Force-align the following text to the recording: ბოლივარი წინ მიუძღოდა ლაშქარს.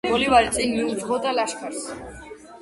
ბოლივარი 0.11 0.47
წინ 0.55 0.73
მიუძღოდა 0.77 1.35
ლაშქარს. 1.41 1.85